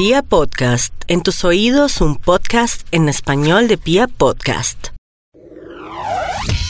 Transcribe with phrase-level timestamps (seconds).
[0.00, 4.86] Pia Podcast, en tus oídos un podcast en español de Pia Podcast.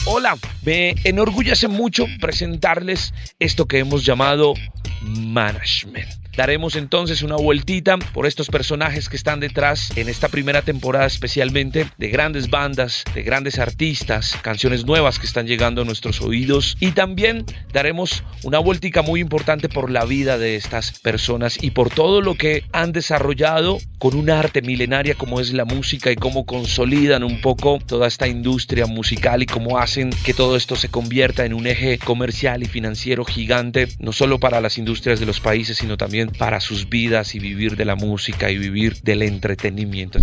[0.05, 4.53] Hola, me enorgullece mucho presentarles esto que hemos llamado
[5.01, 6.20] management.
[6.35, 11.87] Daremos entonces una vueltita por estos personajes que están detrás en esta primera temporada especialmente
[11.97, 16.77] de grandes bandas, de grandes artistas, canciones nuevas que están llegando a nuestros oídos.
[16.79, 21.89] Y también daremos una vueltica muy importante por la vida de estas personas y por
[21.89, 26.45] todo lo que han desarrollado con un arte milenaria como es la música y cómo
[26.45, 31.45] consolidan un poco toda esta industria musical y cómo hacen que todo esto se convierta
[31.45, 35.77] en un eje comercial y financiero gigante, no solo para las industrias de los países,
[35.77, 40.19] sino también para sus vidas y vivir de la música y vivir del entretenimiento.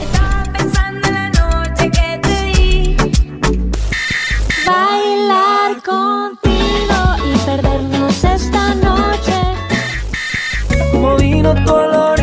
[0.00, 2.96] Estaba pensando en la noche que te di.
[4.66, 9.34] Bailar contigo y perdernos esta noche.
[10.92, 12.18] como vino tu olor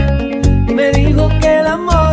[0.68, 2.07] y me dijo que el amor.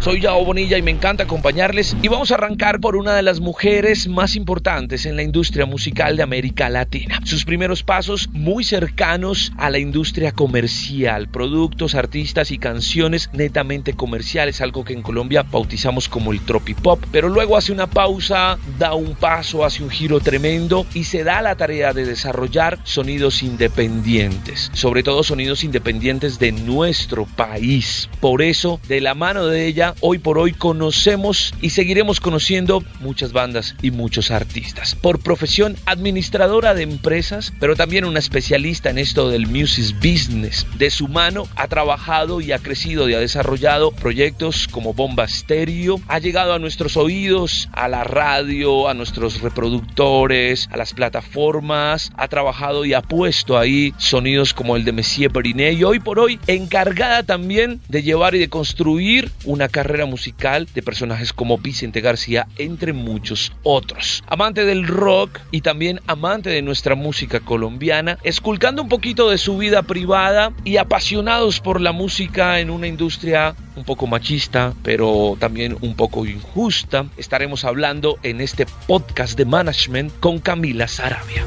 [0.00, 3.40] Soy Yao Bonilla y me encanta acompañarles y vamos a arrancar por una de las
[3.40, 7.20] mujeres más importantes en la industria musical de América Latina.
[7.24, 14.62] Sus primeros pasos muy cercanos a la industria comercial, productos, artistas y canciones netamente comerciales,
[14.62, 19.14] algo que en Colombia bautizamos como el tropipop, pero luego hace una pausa, da un
[19.14, 25.02] paso, hace un giro tremendo y se da la tarea de desarrollar sonidos independientes, sobre
[25.02, 28.08] todo sonidos independientes de nuestro país.
[28.20, 33.32] Por eso, de la mano de ella, hoy por hoy conocemos y seguiremos conociendo muchas
[33.32, 34.94] bandas y muchos artistas.
[34.94, 40.66] Por profesión, administradora de empresas, pero también una especialista en esto del music business.
[40.78, 46.00] De su mano ha trabajado y ha crecido y ha desarrollado proyectos como Bomba Stereo,
[46.08, 52.28] ha llegado a nuestros oídos, a la radio, a nuestros reproductores, a las plataformas, ha
[52.28, 56.38] trabajado y ha puesto ahí sonidos como el de Messier Periné y hoy por hoy
[56.46, 62.46] encargada también de llevar y de construir una carrera musical de personajes como Vicente García,
[62.58, 64.22] entre muchos otros.
[64.26, 69.58] Amante del rock y también amante de nuestra música colombiana, esculcando un poquito de su
[69.58, 75.76] vida privada y apasionados por la música en una industria un poco machista, pero también
[75.80, 81.44] un poco injusta, estaremos hablando en este podcast de management con Camila Sarabia.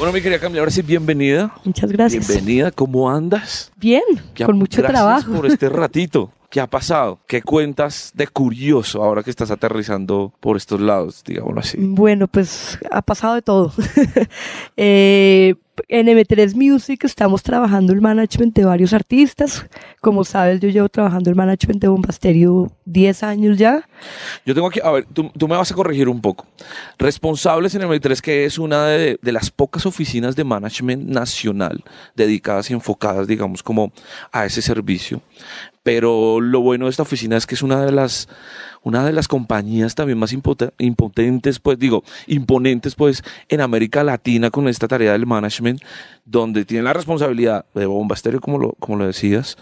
[0.00, 1.52] Bueno, mi querida Camila, ahora sí, bienvenida.
[1.62, 2.26] Muchas gracias.
[2.26, 3.70] Bienvenida, ¿cómo andas?
[3.76, 4.02] Bien,
[4.34, 5.32] ¿Qué ha- con mucho gracias trabajo.
[5.34, 6.32] por este ratito.
[6.50, 7.20] ¿Qué ha pasado?
[7.28, 11.78] ¿Qué cuentas de curioso ahora que estás aterrizando por estos lados, digámoslo así?
[11.80, 13.72] Bueno, pues ha pasado de todo.
[14.76, 15.54] Eh,
[15.88, 19.66] en M3 Music estamos trabajando el management de varios artistas.
[20.00, 23.88] Como sabes, yo llevo trabajando el management de Bombasterio 10 años ya.
[24.44, 26.46] Yo tengo aquí, a ver, tú, tú me vas a corregir un poco.
[26.98, 31.82] Responsables en M3, que es una de, de las pocas oficinas de management nacional
[32.14, 33.92] dedicadas y enfocadas, digamos, como
[34.32, 35.22] a ese servicio.
[35.82, 38.28] Pero lo bueno de esta oficina es que es una de las,
[38.82, 44.68] una de las compañías también más impotentes, pues digo, imponentes, pues, en América Latina con
[44.68, 45.80] esta tarea del management,
[46.24, 49.56] donde tiene la responsabilidad de Bomba Estéreo, como lo, como lo decías,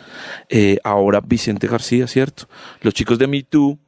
[0.48, 2.48] eh, ahora Vicente García, ¿cierto?
[2.80, 3.78] Los chicos de Me Too,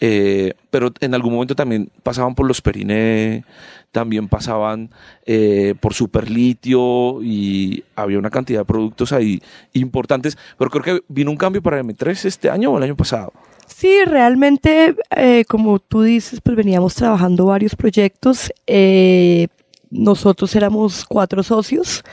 [0.00, 3.44] eh, pero en algún momento también pasaban por los Periné,
[3.92, 4.90] también pasaban
[5.24, 9.40] eh, por Superlitio y había una cantidad de productos ahí
[9.72, 13.32] importantes, pero creo que vino un cambio para M3 este año o el año pasado.
[13.66, 18.52] Sí, realmente, eh, como tú dices, pues veníamos trabajando varios proyectos.
[18.66, 19.48] Eh,
[19.90, 22.04] nosotros éramos cuatro socios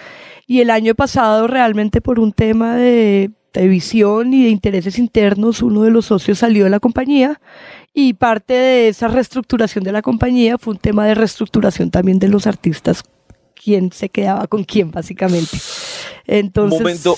[0.48, 3.32] y el año pasado realmente por un tema de,
[3.62, 7.40] de visión y de intereses internos, uno de los socios salió de la compañía
[7.94, 12.28] y parte de esa reestructuración de la compañía fue un tema de reestructuración también de
[12.30, 13.04] los artistas,
[13.62, 15.58] quién se quedaba con quién básicamente.
[16.26, 17.16] Entonces, momento.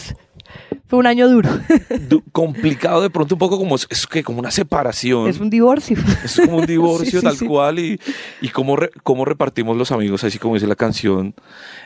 [0.87, 1.49] fue un año duro,
[2.09, 5.29] Du- complicado de pronto un poco como es, es que como una separación.
[5.29, 5.97] es un divorcio.
[6.23, 7.45] Es como un divorcio Sí, tal sí.
[7.45, 7.99] cual y,
[8.41, 11.33] y cómo, re- cómo repartimos los amigos, así como dice la canción.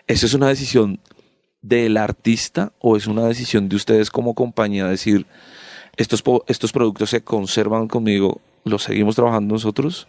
[0.08, 1.00] ¿Eso es una decisión
[1.62, 5.26] del artista o es una decisión de ustedes como compañía decir,
[5.98, 10.08] estos, estos productos se conservan conmigo, los seguimos trabajando nosotros?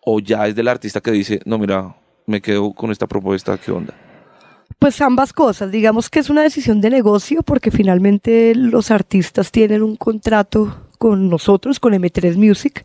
[0.00, 1.96] ¿O ya es del artista que dice, no, mira,
[2.26, 3.94] me quedo con esta propuesta, ¿qué onda?
[4.78, 9.82] Pues ambas cosas, digamos que es una decisión de negocio porque finalmente los artistas tienen
[9.82, 12.84] un contrato con nosotros, con M3 Music,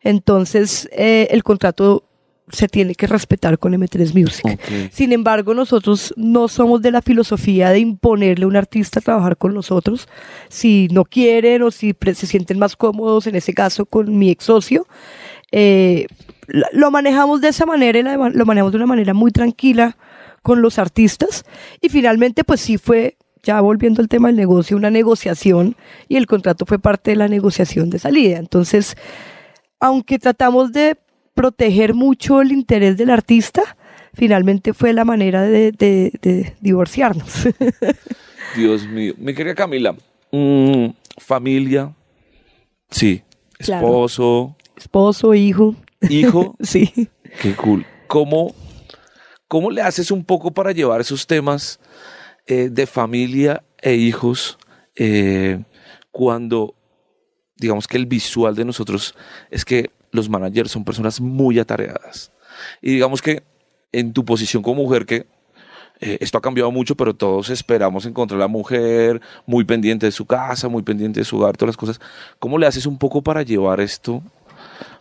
[0.00, 2.04] entonces eh, el contrato
[2.50, 4.60] se tiene que respetar con M3 Music.
[4.92, 9.36] Sin embargo, nosotros no somos de la filosofía de imponerle a un artista a trabajar
[9.36, 10.08] con nosotros.
[10.48, 14.44] Si no quieren o si se sienten más cómodos, en ese caso con mi ex
[14.44, 14.86] socio,
[15.52, 16.06] Eh,
[16.72, 19.96] lo manejamos de esa manera lo manejamos de una manera muy tranquila
[20.42, 21.44] con los artistas
[21.80, 25.76] y finalmente pues sí fue, ya volviendo al tema del negocio, una negociación
[26.08, 28.38] y el contrato fue parte de la negociación de salida.
[28.38, 28.96] Entonces,
[29.80, 30.96] aunque tratamos de
[31.36, 33.62] proteger mucho el interés del artista,
[34.14, 37.46] finalmente fue la manera de, de- de divorciarnos.
[38.56, 39.12] Dios mío.
[39.18, 39.94] Mi querida Camila,
[40.32, 40.86] mm,
[41.18, 41.94] familia,
[42.90, 43.22] sí,
[43.58, 43.86] Claro.
[43.86, 45.74] esposo, Esposo, hijo,
[46.08, 47.08] hijo, sí.
[47.40, 47.86] qué cool.
[48.06, 48.54] ¿Cómo,
[49.48, 51.78] ¿Cómo le haces un poco para llevar esos temas
[52.46, 54.58] eh, de familia e hijos
[54.94, 55.62] eh,
[56.10, 56.74] cuando,
[57.56, 59.14] digamos que el visual de nosotros
[59.50, 62.32] es que los managers son personas muy atareadas?
[62.82, 63.42] Y digamos que
[63.92, 65.26] en tu posición como mujer que
[66.00, 70.12] eh, esto ha cambiado mucho, pero todos esperamos encontrar a la mujer muy pendiente de
[70.12, 72.00] su casa, muy pendiente de su hogar, todas las cosas.
[72.38, 74.22] ¿Cómo le haces un poco para llevar esto,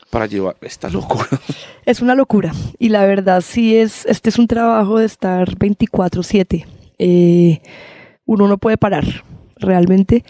[0.10, 1.28] para llevar esta locura?
[1.86, 2.52] Es una locura.
[2.80, 6.66] Y la verdad sí es, este es un trabajo de estar 24/7.
[6.98, 7.62] Eh,
[8.26, 9.06] uno no puede parar,
[9.58, 10.24] realmente.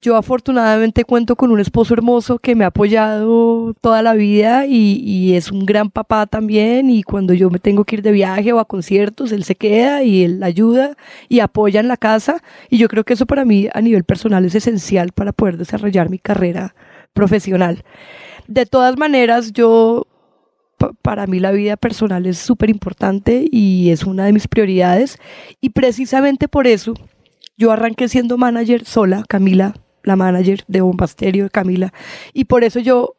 [0.00, 5.00] Yo afortunadamente cuento con un esposo hermoso que me ha apoyado toda la vida y,
[5.04, 8.52] y es un gran papá también y cuando yo me tengo que ir de viaje
[8.52, 10.96] o a conciertos, él se queda y él ayuda
[11.28, 14.44] y apoya en la casa y yo creo que eso para mí a nivel personal
[14.44, 16.76] es esencial para poder desarrollar mi carrera
[17.12, 17.82] profesional.
[18.46, 20.06] De todas maneras, yo
[20.78, 25.18] pa- para mí la vida personal es súper importante y es una de mis prioridades.
[25.60, 26.94] Y precisamente por eso
[27.56, 29.74] yo arranqué siendo manager sola, Camila,
[30.08, 31.92] la manager de Bombasterio Camila.
[32.32, 33.14] Y por eso yo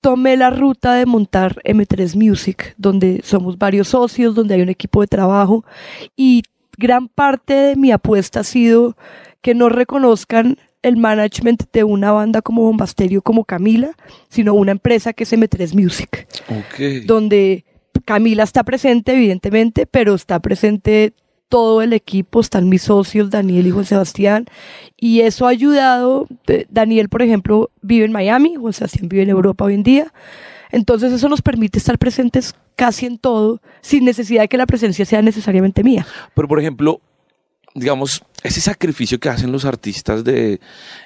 [0.00, 5.00] tomé la ruta de montar M3 Music, donde somos varios socios, donde hay un equipo
[5.00, 5.64] de trabajo.
[6.16, 6.42] Y
[6.78, 8.96] gran parte de mi apuesta ha sido
[9.40, 13.92] que no reconozcan el management de una banda como Bombasterio, como Camila,
[14.28, 17.06] sino una empresa que es M3 Music Ok.
[17.06, 17.64] donde
[18.04, 21.12] Camila está presente, evidentemente, pero está presente
[21.52, 24.46] todo el equipo, están mis socios, Daniel y Juan Sebastián,
[24.96, 26.26] y eso ha ayudado.
[26.70, 30.14] Daniel, por ejemplo, vive en Miami, Juan Sebastián vive en Europa hoy en día,
[30.70, 35.04] entonces eso nos permite estar presentes casi en todo, sin necesidad de que la presencia
[35.04, 36.06] sea necesariamente mía.
[36.34, 37.02] Pero, por ejemplo,
[37.74, 40.58] digamos, ese sacrificio que hacen los artistas de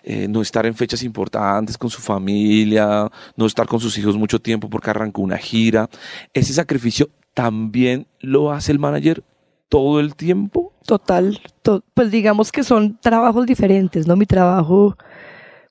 [0.05, 4.39] eh, no estar en fechas importantes con su familia, no estar con sus hijos mucho
[4.39, 5.91] tiempo porque arrancó una gira,
[6.33, 9.25] ese sacrificio también lo hace el manager
[9.69, 10.73] todo el tiempo.
[10.87, 14.17] Total, to- pues digamos que son trabajos diferentes, ¿no?
[14.17, 14.97] Mi trabajo,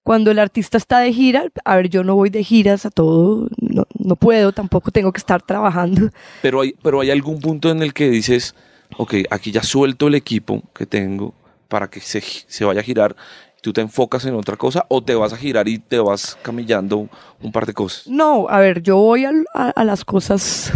[0.03, 3.47] cuando el artista está de gira, a ver, yo no voy de giras a todo,
[3.59, 6.09] no, no puedo, tampoco tengo que estar trabajando.
[6.41, 8.53] Pero hay, pero hay algún punto en el que dices,
[8.97, 11.33] ok, aquí ya suelto el equipo que tengo
[11.69, 13.15] para que se, se vaya a girar.
[13.61, 17.09] Tú te enfocas en otra cosa o te vas a girar y te vas camillando
[17.41, 18.05] un par de cosas.
[18.07, 20.71] No, a ver, yo voy a, a las cosas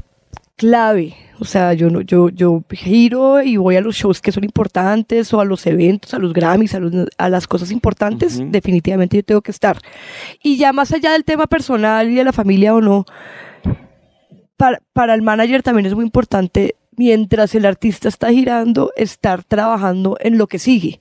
[0.59, 1.15] clave.
[1.41, 5.33] O sea, yo no, yo, yo giro y voy a los shows que son importantes
[5.33, 8.39] o a los eventos, a los Grammys, a, los- a las cosas importantes.
[8.39, 8.51] Ujú.
[8.51, 9.77] Definitivamente yo tengo que estar.
[10.43, 13.05] Y ya más allá del tema personal y de la familia o no,
[14.57, 20.17] para, para el manager también es muy importante, mientras el artista está girando, estar trabajando
[20.19, 20.99] en lo que sigue.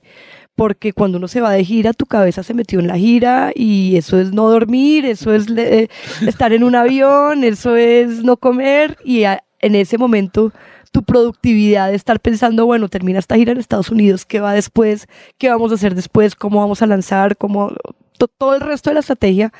[0.55, 3.95] Porque cuando uno se va de gira, tu cabeza se metió en la gira y
[3.97, 5.89] eso es no dormir, eso es le- eh,
[6.25, 10.51] estar en un avión, eso es no comer y a- en ese momento
[10.91, 15.07] tu productividad de estar pensando, bueno, termina esta gira en Estados Unidos, ¿qué va después?
[15.37, 16.35] ¿Qué vamos a hacer después?
[16.35, 17.37] ¿Cómo vamos a lanzar?
[17.37, 17.71] ¿Cómo?
[18.17, 19.53] to- todo el resto de la estrategia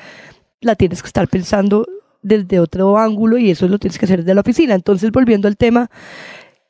[0.60, 1.86] la tienes que estar pensando
[2.22, 4.74] desde otro ángulo y eso lo tienes que hacer desde la oficina.
[4.74, 5.88] Entonces, volviendo al tema,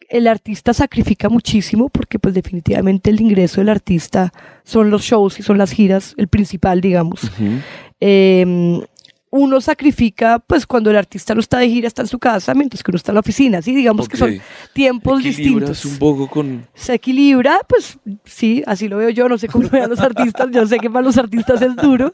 [0.08, 4.32] el artista sacrifica muchísimo porque pues definitivamente el ingreso del artista
[4.64, 7.20] son los shows y son las giras, el principal, digamos.
[8.00, 8.80] Eh,
[9.30, 12.82] uno sacrifica, pues cuando el artista no está de gira, está en su casa, mientras
[12.82, 13.74] que uno está en la oficina, ¿sí?
[13.74, 14.40] Digamos que son
[14.72, 15.84] tiempos distintos.
[15.84, 16.66] un poco con...
[16.74, 20.66] se equilibra, pues sí, así lo veo yo, no sé cómo vean los artistas, yo
[20.66, 22.12] sé que para los artistas es duro,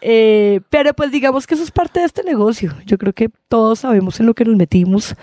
[0.00, 3.80] eh, pero pues digamos que eso es parte de este negocio, yo creo que todos
[3.80, 5.16] sabemos en lo que nos metimos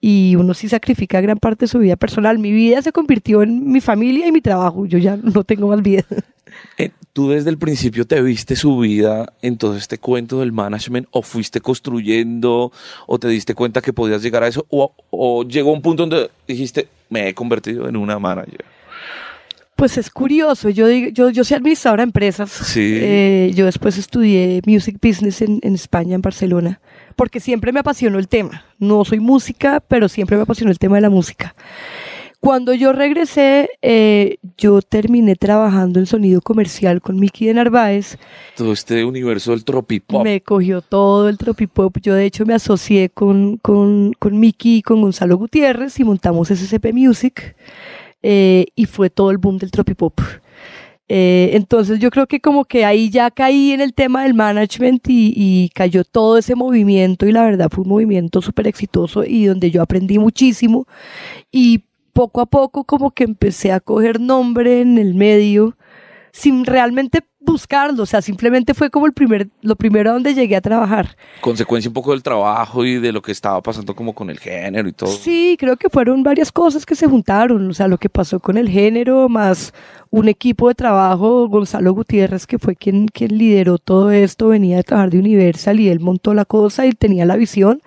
[0.00, 3.70] y uno sí sacrifica gran parte de su vida personal, mi vida se convirtió en
[3.70, 6.04] mi familia y mi trabajo, yo ya no tengo más vida.
[6.78, 11.06] Eh, ¿Tú desde el principio te viste su vida en todo este cuento del management
[11.10, 12.72] o fuiste construyendo
[13.06, 16.30] o te diste cuenta que podías llegar a eso o, o llegó un punto donde
[16.48, 18.64] dijiste, me he convertido en una manager?
[19.76, 22.50] Pues es curioso, yo, digo- yo, yo soy administradora de empresas.
[22.50, 22.98] Sí.
[23.00, 26.80] Eh, yo después estudié Music Business en, en España, en Barcelona,
[27.16, 28.64] porque siempre me apasionó el tema.
[28.78, 31.54] No soy música, pero siempre me apasionó el tema de la música.
[32.40, 38.16] Cuando yo regresé, eh, yo terminé trabajando en sonido comercial con Mickey de Narváez.
[38.56, 40.24] Todo este universo del tropipop.
[40.24, 41.98] Me cogió todo el tropipop.
[42.00, 46.48] Yo de hecho me asocié con, con, con Mickey y con Gonzalo Gutiérrez y montamos
[46.48, 47.54] SCP Music.
[48.22, 50.18] eh, y fue todo el boom del tropipop.
[51.12, 55.08] Eh, entonces yo creo que como que ahí ya caí en el tema del management
[55.08, 59.46] y, y cayó todo ese movimiento y la verdad fue un movimiento súper exitoso y
[59.46, 60.86] donde yo aprendí muchísimo.
[61.50, 65.76] Y poco a poco como que empecé a coger nombre en el medio
[66.32, 70.56] sin realmente buscarlo, o sea, simplemente fue como el primer, lo primero a donde llegué
[70.56, 71.16] a trabajar.
[71.40, 74.88] Consecuencia un poco del trabajo y de lo que estaba pasando como con el género
[74.88, 75.10] y todo.
[75.10, 78.56] Sí, creo que fueron varias cosas que se juntaron, o sea, lo que pasó con
[78.58, 79.72] el género, más
[80.10, 84.82] un equipo de trabajo, Gonzalo Gutiérrez, que fue quien, quien lideró todo esto, venía de
[84.82, 87.80] trabajar de Universal y él montó la cosa y tenía la visión.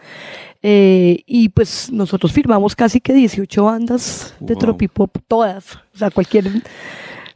[0.65, 4.61] Eh, y pues nosotros firmamos casi que 18 bandas de Wow.
[4.61, 6.45] tropipop, todas, o sea, cualquier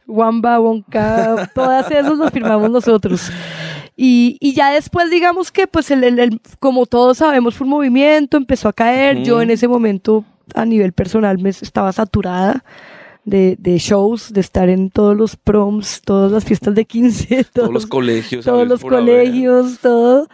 [0.08, 3.30] Wamba, Wonka, todas esas las firmamos nosotros.
[3.96, 7.70] Y, y ya después, digamos que, pues, el, el- el- como todos sabemos, fue un
[7.72, 9.22] movimiento, empezó a caer.
[9.22, 10.24] Yo en ese momento,
[10.54, 12.64] a nivel personal, me estaba saturada
[13.24, 17.72] de, de shows, de estar en todos los proms, todas las fiestas de 15, Todos
[17.72, 18.44] los colegios.
[18.44, 18.92] todos los haber.
[19.00, 20.28] colegios, todo.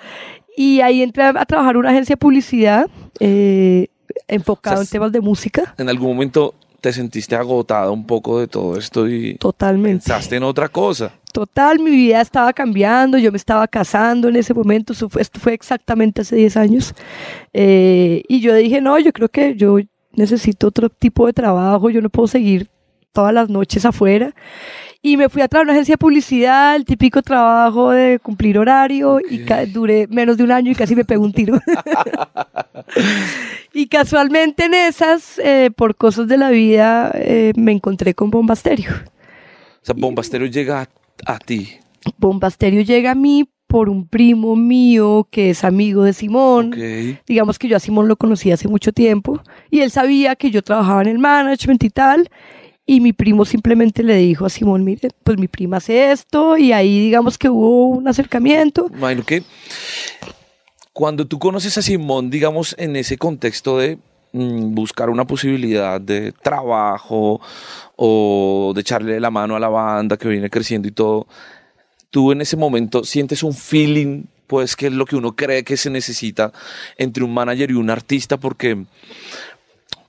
[0.57, 2.87] Y ahí entré a, trabajar una agencia de publicidad
[3.19, 3.89] eh,
[4.29, 8.47] O sea, en temas de música, En algún momento te sentiste agotada un poco de
[8.47, 10.05] todo esto y totalmente.
[10.05, 11.15] pensaste en otra cosa.
[11.33, 16.21] Total, mi vida estaba cambiando, yo me estaba casando en ese momento, esto fue exactamente
[16.21, 16.95] hace 10 años.
[17.55, 19.79] Eh, y yo dije, no, yo creo que yo
[20.13, 22.69] necesito otro tipo de trabajo, yo no puedo seguir
[23.13, 24.35] todas las noches afuera.
[25.07, 28.59] Y me fui a trabajar en una agencia de publicidad, el típico trabajo de cumplir
[28.59, 31.61] horario, y ca- duré menos de un año y casi me pegó un tiro.
[33.75, 38.91] y casualmente en esas, eh, por cosas de la vida, eh, me encontré con Bombasterio.
[39.83, 40.89] O sea, Bombastero llega
[41.27, 41.69] a, a ti.
[42.17, 46.69] Bombasterio llega a mí por un primo mío que es amigo de Simón.
[46.73, 47.19] Ok.
[47.27, 50.63] Digamos que yo a Simón lo conocí hace mucho tiempo y él sabía que yo
[50.63, 52.31] trabajaba en el management y tal.
[52.87, 56.73] Y mi primo simplemente le dijo a Simón, mire, pues mi prima hace esto y
[56.73, 58.89] ahí digamos que hubo un acercamiento.
[58.95, 59.43] Imagino que
[60.93, 63.99] cuando tú conoces a Simón, digamos, en ese contexto de
[64.33, 67.41] mm, buscar una posibilidad de trabajo
[67.97, 71.27] o de echarle la mano a la banda que viene creciendo y todo,
[72.11, 75.77] tú en ese momento sientes un feeling, pues, que es lo que uno cree que
[75.77, 76.53] se necesita
[76.97, 78.85] entre un manager y un artista, porque,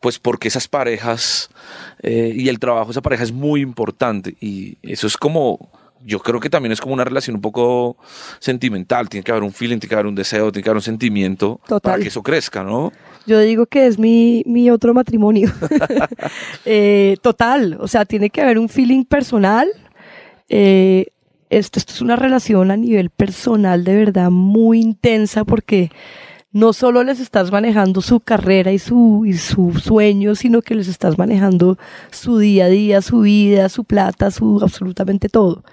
[0.05, 1.49] pues, porque esas parejas
[2.03, 5.71] eh, y el trabajo de esa pareja es muy importante y eso es como,
[6.03, 7.97] yo creo que también es como una relación un poco
[8.37, 10.83] sentimental, tiene que haber un feeling, tiene que haber un deseo, tiene que haber un
[10.83, 11.81] sentimiento Total.
[11.81, 12.91] para que eso crezca, ¿no?
[13.25, 15.51] Yo digo que es mi, mi otro matrimonio.
[16.65, 19.67] Eh, total, o sea, tiene que haber un feeling personal.
[20.49, 21.07] Eh,
[21.49, 25.89] esto, esto es una relación a nivel personal de verdad muy intensa porque
[26.55, 30.87] no solo les estás manejando su carrera y su, y su sueño, sino que les
[30.87, 31.77] estás manejando
[32.11, 35.65] su día a día, su vida, su plata, su absolutamente todo.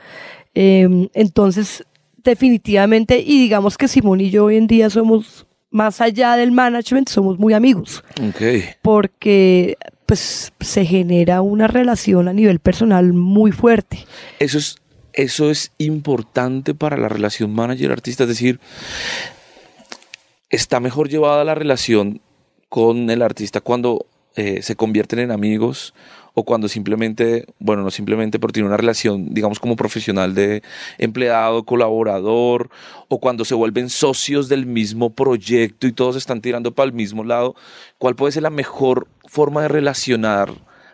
[0.57, 1.85] Eh, entonces,
[2.25, 7.09] definitivamente, y digamos que Simón y yo hoy en día somos, más allá del management,
[7.09, 8.43] somos muy amigos, Ok.
[8.83, 14.05] porque pues se genera una relación a nivel personal muy fuerte.
[14.41, 14.79] Eso es,
[15.12, 18.59] eso es importante para la relación manager-artista, es decir,
[20.52, 22.21] está mejor llevada la relación
[22.68, 24.06] con el artista cuando
[24.37, 25.94] eh, se convierten en amigos
[26.35, 30.62] o cuando simplemente, bueno, no simplemente, pero tiene una relación, digamos, como profesional de
[30.97, 32.71] empleado, colaborador,
[33.09, 37.25] o cuando se vuelven socios del mismo proyecto y todos están tirando para el mismo
[37.25, 37.54] lado.
[37.99, 40.50] ¿Cuál puede ser la mejor forma de relacionar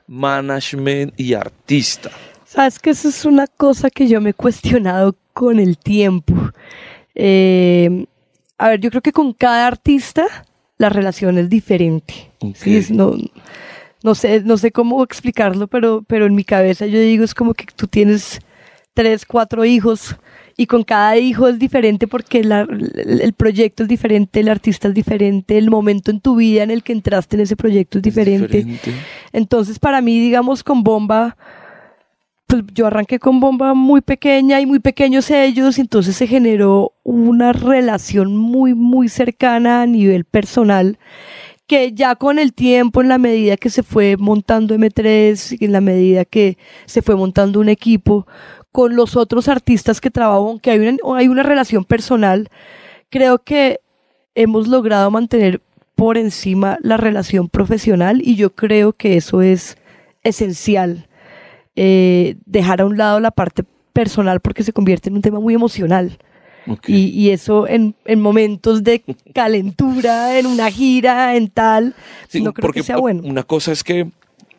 [0.08, 2.10] management y artista?
[2.44, 6.34] Sabes que eso es una cosa que yo me he cuestionado con el tiempo.
[7.14, 8.06] Eh,
[8.58, 10.26] a ver, yo creo que con cada artista
[10.78, 12.30] la relación es diferente.
[12.40, 12.56] Ok.
[12.56, 13.14] Sí, es- no,
[14.02, 17.54] no sé, no sé cómo explicarlo, pero, pero en mi cabeza yo digo es como
[17.54, 18.40] que tú tienes
[18.94, 20.16] tres, cuatro hijos
[20.56, 22.66] y con cada hijo es diferente porque la-
[23.04, 26.82] el proyecto es diferente, el artista es diferente, el momento en tu vida en el
[26.82, 28.58] que entraste en ese proyecto es diferente.
[28.58, 28.92] diferente.
[29.32, 31.36] Entonces, para mí, digamos, con Bomba,
[32.48, 36.94] pues yo arranqué con Bomba muy pequeña y muy pequeños ellos, y entonces se generó
[37.04, 40.98] una relación muy, muy cercana a nivel personal,
[41.66, 45.72] que ya con el tiempo, en la medida que se fue montando M3, y en
[45.72, 48.26] la medida que se fue montando un equipo,
[48.72, 52.48] con los otros artistas que trabajo, aunque hay una, hay una relación personal,
[53.10, 53.80] creo que
[54.34, 55.60] hemos logrado mantener
[55.94, 59.76] por encima la relación profesional y yo creo que eso es
[60.22, 61.08] esencial
[61.80, 65.54] eh, dejar a un lado la parte personal porque se convierte en un tema muy
[65.54, 66.18] emocional.
[66.86, 69.04] Y, y eso en, en momentos de
[69.34, 71.94] calentura, en una gira, en tal,
[72.26, 73.22] Sí, no creo porque que sea bueno.
[73.24, 74.08] Una cosa es que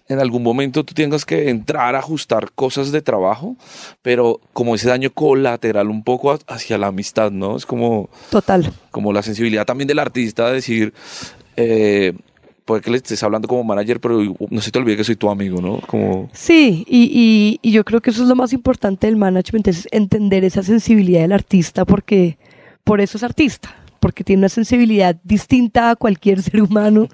[0.07, 3.57] en algún momento tú tengas que entrar a ajustar cosas de trabajo,
[4.01, 7.57] pero como ese daño colateral un poco hacia la amistad, ¿no?
[7.57, 8.71] Es como, Total.
[8.91, 10.93] como la sensibilidad también del artista de decir,
[11.57, 12.13] eh,
[12.69, 14.21] puede que le estés hablando como manager, pero
[14.51, 15.79] no se te olvide que soy tu amigo, ¿no?
[16.33, 20.43] Sí, y, y- yo creo que eso es lo más importante del management, es entender
[20.43, 22.37] esa sensibilidad del artista, porque
[22.83, 27.07] por eso es artista, porque tiene una sensibilidad distinta a cualquier ser humano.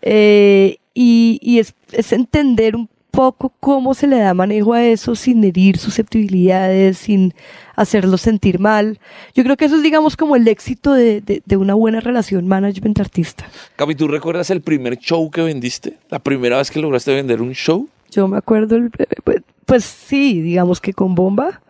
[0.00, 5.14] Eh, y y es, es entender un poco cómo se le da manejo a eso
[5.16, 7.34] sin herir susceptibilidades, sin
[7.74, 8.98] hacerlo sentir mal.
[9.34, 12.46] Yo creo que eso es, digamos, como el éxito de, de- de una buena relación
[12.46, 13.46] management-artista.
[13.76, 15.96] Cami, ¿tú recuerdas el primer show que vendiste?
[16.10, 17.88] ¿La primera vez que lograste vender un show?
[18.10, 18.90] Yo me acuerdo, el-
[19.24, 21.60] pues, pues sí, digamos que con Bomba.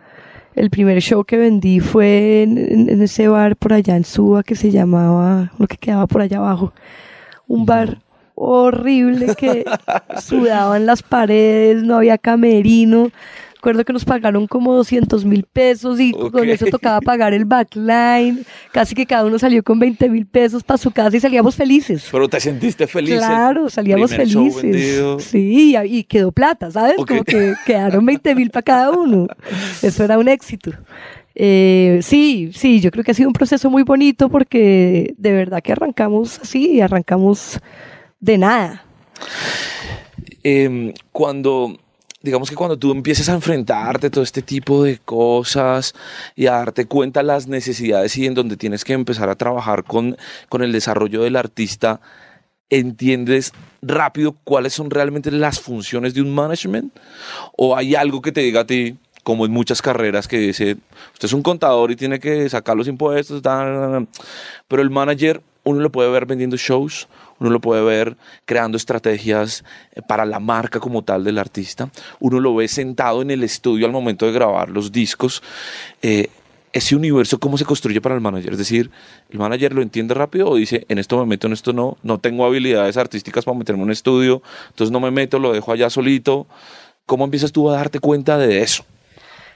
[0.55, 4.43] El primer show que vendí fue en, en- en ese bar por allá en Suba
[4.43, 6.73] que se llamaba, lo que quedaba por allá abajo.
[7.47, 7.99] Un bar
[8.37, 9.65] horrible que
[10.23, 13.11] sudaban las paredes, no había camerino.
[13.57, 16.31] Recuerdo que nos pagaron como 200 mil pesos y Ok.
[16.31, 18.45] con eso tocaba pagar el backline.
[18.71, 22.07] Casi que cada uno salió con 20 mil pesos para su casa y salíamos felices.
[22.13, 23.15] Pero te sentiste feliz.
[23.15, 25.25] el Claro, salíamos felices.
[25.25, 26.95] Sí, y quedó plata, ¿sabes?
[26.97, 29.27] Como que quedaron 20 mil para cada uno.
[29.83, 30.71] Eso era un éxito.
[31.35, 35.61] Eh, sí, sí, yo creo que ha sido un proceso muy bonito porque de verdad
[35.61, 37.59] que arrancamos así, arrancamos
[38.21, 38.85] de nada.
[40.43, 41.77] Em, cuando,
[42.23, 45.95] digamos que cuando tú empieces a enfrentarte a todo este tipo de cosas
[46.35, 50.17] y a darte cuenta las necesidades y en donde tienes que empezar a trabajar con,
[50.49, 52.01] con el desarrollo del artista,
[52.71, 56.97] ¿entiendes rápido cuáles son realmente las funciones de un management?
[57.57, 60.77] ¿O hay algo que te diga a ti, como en muchas carreras, que dice,
[61.13, 64.09] usted es un contador y tiene que sacar los impuestos, tal, tal, tal"?
[64.69, 67.09] pero el manager uno lo puede ver vendiendo shows,
[67.39, 71.91] uno lo puede ver creando estrategias eh, para la marca como tal del artista,
[72.21, 75.43] uno lo ve sentado en el estudio al momento de grabar los discos.
[76.03, 76.29] Eh,
[76.73, 78.53] ese universo, ¿cómo se construye para el manager?
[78.53, 78.91] Es decir,
[79.31, 82.19] ¿el manager lo entiende rápido o dice, en esto me meto, en esto no, no
[82.19, 85.89] tengo habilidades artísticas para meterme en un estudio, entonces no me meto, lo dejo allá
[85.89, 86.47] solito?
[87.07, 88.85] ¿Cómo empiezas tú a darte cuenta de eso?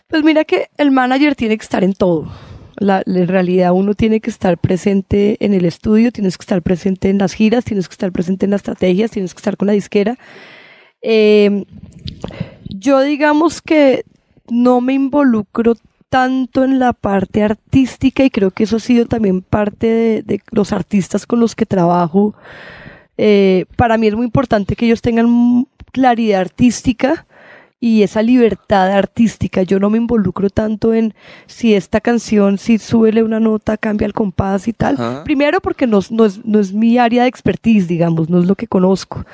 [0.08, 2.30] Pues mira que el manager tiene que estar en todo.
[2.80, 7.10] La- en realidad uno tiene que estar presente en el estudio, tienes que estar presente
[7.10, 9.74] en las giras, tienes que estar presente en las estrategias, tienes que estar con la
[9.74, 10.18] disquera.
[11.02, 11.64] Eh,
[12.68, 14.04] yo digamos que
[14.48, 15.74] no me involucro
[16.08, 20.72] tanto en la parte artística y creo que eso ha sido también parte de, los
[20.72, 22.34] artistas con los que trabajo.
[23.16, 27.26] Eh, para mí es muy importante que ellos tengan claridad artística
[27.80, 29.62] y esa libertad artística.
[29.62, 31.14] Yo no me involucro tanto en
[31.46, 34.94] si esta canción, si súbele una nota, cambia el compás y tal.
[34.94, 35.24] Ajá.
[35.24, 38.46] Primero porque no, es- no es, no es mi área de expertise, digamos, no es
[38.46, 39.24] lo que conozco.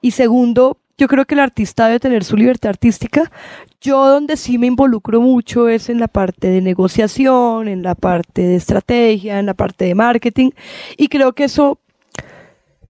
[0.00, 3.30] Y segundo, yo creo que el artista debe tener su libertad artística.
[3.80, 8.42] Yo donde sí me involucro mucho es en la parte de negociación, en la parte
[8.42, 10.50] de estrategia, en la parte de marketing.
[10.96, 11.78] Y creo que eso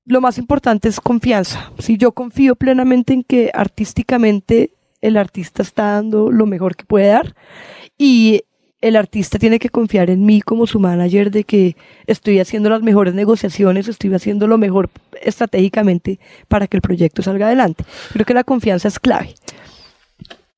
[0.07, 1.73] lo más importante es confianza.
[1.79, 4.71] Si yo confío plenamente en que artísticamente
[5.07, 7.35] el artista está dando lo mejor que puede dar
[7.99, 8.43] y
[8.81, 12.83] el artista tiene que confiar en mí como su manager de que estoy haciendo las
[12.83, 14.91] mejores negociaciones, estoy haciendo lo mejor
[15.23, 17.85] estratégicamente para que el proyecto salga adelante.
[18.13, 19.35] Creo que la confianza es clave.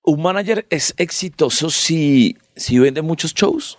[0.02, 3.78] ¿Un manager es exitoso si, si vende muchos shows?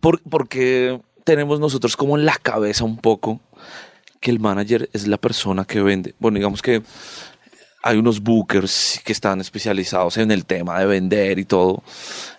[0.00, 3.40] Por- porque tenemos nosotros como en la cabeza un poco
[4.20, 6.14] que el manager es la persona que vende.
[6.18, 6.82] Bueno, digamos que
[7.86, 11.82] hay unos bookers que están especializados en el tema de vender y todo,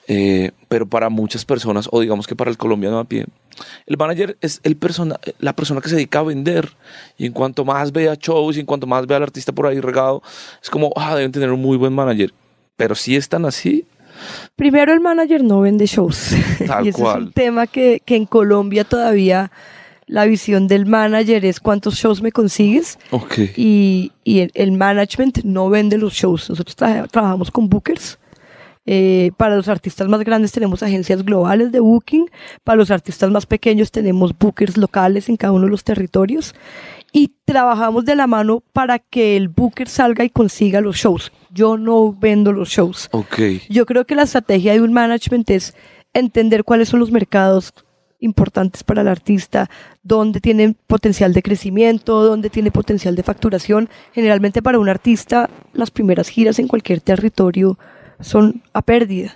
[0.07, 3.27] eh, pero para muchas personas, o digamos que para el colombiano a pie,
[3.85, 6.71] el manager es el persona, la persona que se dedica a vender
[7.19, 9.79] y en cuanto más vea shows y en cuanto más vea al artista por ahí
[9.79, 10.23] regado,
[10.63, 12.33] es como, ah, deben tener un muy buen manager.
[12.75, 13.85] Pero si están así,
[14.55, 16.31] Primero, el manager no vende shows.
[16.65, 17.23] Tal y ese es cual.
[17.23, 19.51] un tema que, que en Colombia todavía
[20.07, 22.97] la visión del manager es cuántos shows me consigues.
[23.11, 23.33] ok.
[23.57, 26.49] y, y el, el management no vende los shows.
[26.49, 28.19] Nosotros tra- trabajamos con bookers.
[28.87, 32.29] Eh, para los artistas más grandes tenemos agencias globales de booking.
[32.63, 36.53] Para los artistas más pequeños tenemos bookers locales en cada uno de los territorios.
[37.11, 41.31] Y trabajamos de la mano para que el booker salga y consiga los shows.
[41.49, 43.07] Yo no vendo los shows.
[43.11, 43.39] Ok.
[43.69, 45.73] Yo creo que la estrategia de un management es
[46.13, 47.73] entender cuáles son los mercados
[48.19, 49.69] importantes para el artista,
[50.03, 53.89] dónde tienen potencial de crecimiento, dónde tiene potencial de facturación.
[54.13, 57.77] Generalmente para un artista las primeras giras en cualquier territorio
[58.19, 59.35] son a pérdida.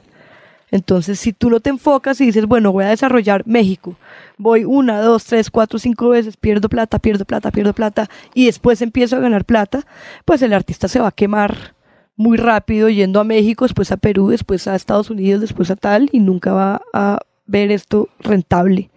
[0.71, 3.95] Entonces, si tú no te enfocas y dices, bueno, voy a desarrollar México,
[4.37, 8.81] voy una, dos, tres, cuatro, cinco veces, pierdo plata, pierdo plata, pierdo plata, y después
[8.81, 9.85] empiezo a ganar plata,
[10.25, 11.73] pues el artista se va a quemar
[12.15, 16.09] muy rápido yendo a México, después a Perú, después a Estados Unidos, después a tal,
[16.11, 18.89] y nunca va a ver esto rentable.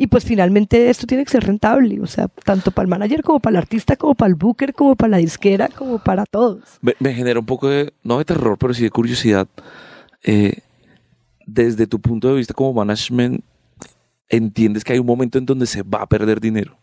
[0.00, 3.40] Y pues finalmente esto tiene que ser rentable, o sea, tanto para el manager como
[3.40, 6.78] para el artista, como para el booker, como para la disquera, como para todos.
[6.80, 9.48] Me, genera un poco de, no de terror, pero sí de curiosidad.
[10.22, 10.60] Eh,
[11.46, 13.42] desde tu punto de vista como management,
[14.28, 16.78] entiendes que hay un momento en donde se va a perder dinero.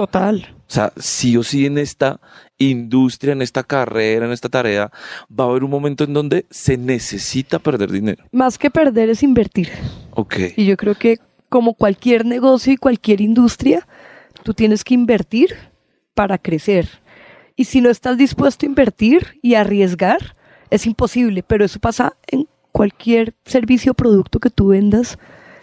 [0.00, 0.56] Total.
[0.60, 2.22] O sea, sí o sí en esta
[2.56, 4.90] industria, en esta carrera, en esta tarea,
[5.28, 8.24] va a haber un momento en donde se necesita perder dinero.
[8.32, 9.68] Más que perder es invertir.
[10.12, 10.36] Ok.
[10.56, 11.18] Y yo creo que
[11.50, 13.86] como cualquier negocio y cualquier industria,
[14.42, 15.54] tú tienes que invertir
[16.14, 16.88] para crecer.
[17.54, 20.34] Y si no estás dispuesto a invertir y arriesgar,
[20.70, 25.18] es imposible, pero eso pasa en cualquier servicio o producto que tú vendas.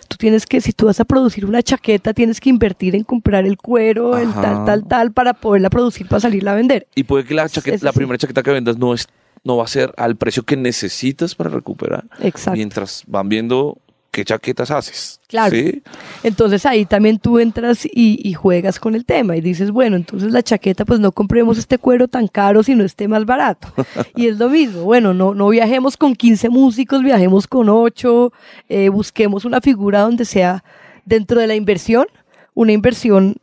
[0.08, 3.46] Tú tienes que, si tú vas a producir una chaqueta, tienes que invertir en comprar
[3.46, 6.88] el cuero, el tal, tal, tal, para poderla producir, para salirla a vender.
[6.96, 7.98] Y puede que la, chaqueta, Eso la sí.
[7.98, 9.08] primera chaqueta que vendas no, es,
[9.44, 12.06] no va a ser al precio que necesitas para recuperar.
[12.22, 12.56] Exacto.
[12.56, 13.78] Mientras van viendo
[14.18, 15.22] qué chaquetas haces.
[15.28, 15.56] Claro.
[15.56, 15.84] ¿Sí?
[16.24, 20.32] Entonces ahí también tú entras y, y juegas con el tema y dices, bueno, entonces
[20.32, 23.72] la chaqueta, pues no compremos este cuero tan caro, sino este más barato.
[24.16, 28.34] y es lo mismo, bueno, no, no viajemos con 15 músicos, viajemos con 8,
[28.70, 30.64] eh, busquemos una figura donde sea
[31.06, 32.08] dentro de la inversión,
[32.56, 33.36] una inversión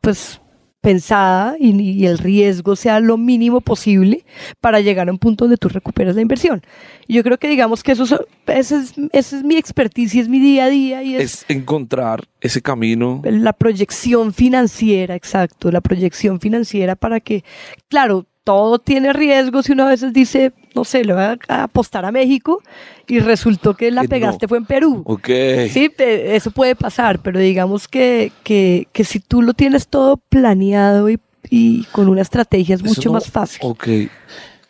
[0.00, 0.40] pues
[0.80, 4.24] pensada y, y el riesgo sea lo mínimo posible
[4.60, 6.62] para llegar a un punto donde tú recuperas la inversión.
[7.06, 8.14] Y yo creo que digamos que eso, es,
[8.46, 13.20] esa es mi expertise y es mi día a día y Es encontrar ese camino.
[13.24, 17.44] la proyección financiera, exacto, la proyección financiera para que,
[17.88, 22.04] claro, todo tiene riesgos y uno a veces dice, no sé, le voy a apostar
[22.04, 22.62] a México
[23.06, 24.08] y resultó que la no.
[24.08, 25.02] pegaste fue en Perú.
[25.06, 25.28] Ok.
[25.70, 31.10] Sí, eso puede pasar, pero digamos que, que, que si tú lo tienes todo planeado
[31.10, 33.60] y, y con una estrategia es mucho no- más fácil.
[33.62, 33.88] Ok.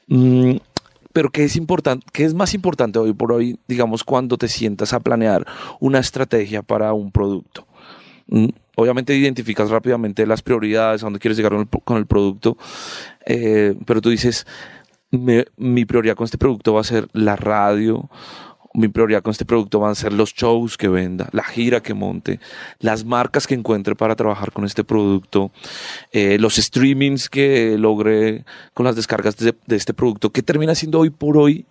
[0.09, 0.56] Mm,
[1.12, 2.06] pero ¿qué es importante?
[2.12, 5.46] ¿Qué es más importante hoy por hoy, digamos, cuando te sientas a planear
[5.80, 7.66] una estrategia para un producto?
[8.31, 11.53] Mm, Obviamente identificas rápidamente las prioridades, a dónde quieres llegar
[11.85, 12.57] con el, producto,
[13.27, 14.47] eh, pero tú dices,
[15.11, 18.09] "Me- mi prioridad con este producto va a ser la radio,
[18.73, 21.93] mi prioridad con este producto van a ser los shows que venda, la gira que
[21.93, 22.40] monte,
[22.79, 25.51] las marcas que encuentre para trabajar con este producto,
[26.12, 31.01] eh, los streamings que logre con las descargas de, de este producto, que termina siendo
[31.01, 31.66] hoy por hoy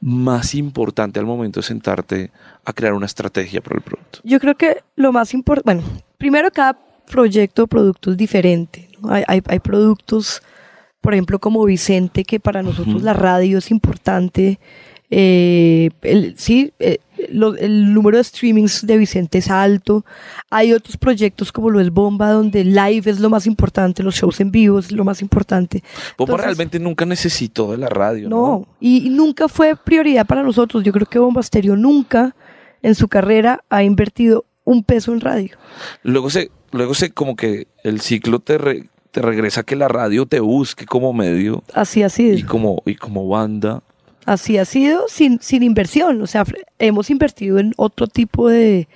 [0.00, 2.30] más importante al momento de sentarte
[2.64, 4.20] a crear una estrategia para el producto.
[4.22, 6.78] Yo creo que lo más importante, bueno, primero cada
[7.10, 8.88] proyecto o producto es diferente.
[9.00, 9.12] ¿no?
[9.12, 10.42] Hay, hay, hay productos,
[11.00, 14.60] por ejemplo, como Vicente, que para nosotros la radio es importante.
[15.10, 16.98] Eh, el, sí, eh,
[17.30, 20.04] lo- el número de streamings de Vicente es alto.
[20.50, 24.40] Hay otros proyectos como lo es Bomba, donde live es lo más importante, los shows
[24.40, 25.82] en vivo es lo más importante.
[26.18, 28.36] Bomba Entonces- realmente nunca necesitó de la radio, ¿no?
[28.36, 30.84] No, y, y nunca fue prioridad para nosotros.
[30.84, 32.34] Yo creo que Bomba Estéreo nunca
[32.82, 35.56] en su carrera ha invertido un peso en radio.
[36.02, 39.88] Luego se, luego se como que el ciclo te, re- te regresa a que la
[39.88, 42.36] radio te busque como medio Así sido.
[42.36, 43.82] y como, y como banda.
[44.32, 46.20] Así ha sido sin, sin inversión.
[46.20, 46.44] O sea,
[46.78, 48.86] hemos invertido en otro tipo de,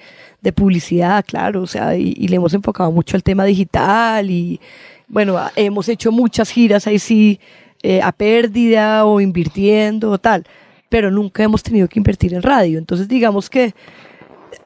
[0.43, 1.63] de publicidad, claro.
[1.63, 4.61] O sea, y, y le hemos enfocado mucho al tema digital y,
[5.09, 7.41] bueno, hemos hecho muchas giras ahí sí
[7.83, 10.45] eh, a pérdida o invirtiendo o tal.
[10.91, 12.79] Pero nunca hemos tenido que invertir en radio.
[12.79, 13.75] Entonces, digamos que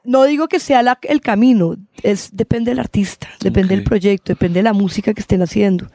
[0.02, 3.78] no digo que sea la- el camino, es depende del artista, depende Ok.
[3.78, 5.86] del proyecto, depende de la música que estén haciendo.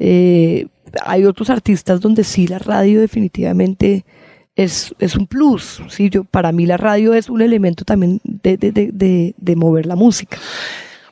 [0.00, 0.66] Eh,
[1.04, 4.04] hay otros artistas donde sí la radio definitivamente
[4.56, 5.82] es, es un plus.
[5.88, 9.86] Sí, yo, para mí la radio es un elemento también de, de, de, de- mover
[9.86, 10.38] la música.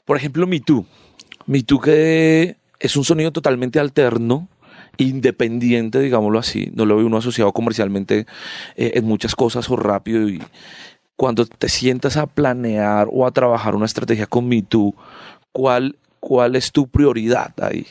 [0.04, 0.84] Por ejemplo, Me Too.
[1.46, 4.48] Me Too que es un sonido totalmente alterno,
[4.96, 6.70] independiente, digámoslo así.
[6.74, 8.26] No lo ve uno asociado comercialmente
[8.76, 10.28] eh, en muchas cosas o rápido.
[10.28, 10.42] Y
[11.16, 14.94] cuando te sientas a planear o a trabajar una estrategia con Me Too,
[15.52, 17.86] ¿cuál, cuál es tu prioridad ahí?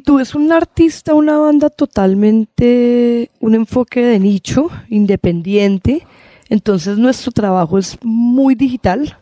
[0.00, 6.06] Too es un artista, una banda totalmente, un enfoque de nicho, independiente.
[6.48, 9.18] Entonces nuestro trabajo es muy digital.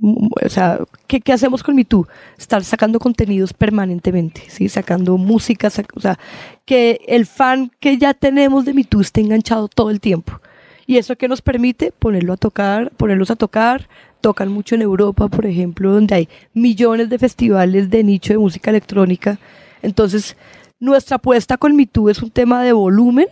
[0.00, 2.06] O sea, ¿qué, hacemos con Me Too?
[2.36, 4.68] Estar sacando contenidos permanentemente, ¿sí?
[4.68, 6.18] Sacando música, o sea,
[6.64, 10.40] que el fan que ya tenemos de Me Too esté enganchado todo el tiempo.
[10.86, 13.88] Y eso que nos permite ponerlo a tocar, ponerlos a tocar,
[14.20, 18.70] tocan mucho en Europa, por ejemplo, donde hay millones de festivales de nicho de música
[18.70, 19.38] electrónica.
[19.84, 20.36] Entonces,
[20.80, 23.28] nuestra apuesta con MeToo es un tema de volumen.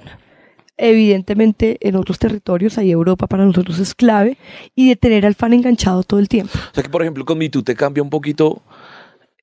[0.77, 4.39] Evidentemente, en otros territorios, hay Europa para nosotros es clave,
[4.75, 6.53] y de tener al fan enganchado todo el tiempo.
[6.55, 8.63] O sea que, por ejemplo, con Me Too te cambia un poquito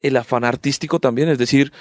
[0.02, 1.74] el afán artístico también, es decir,